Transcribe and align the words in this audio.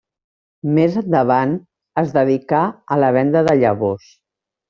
Més 0.77 0.95
endavant, 1.01 1.51
es 2.03 2.09
dedicà 2.17 2.63
a 2.95 2.99
la 3.05 3.13
venda 3.19 3.47
de 3.49 3.57
llavors. 3.63 4.09